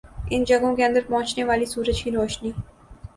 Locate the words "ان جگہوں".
0.31-0.75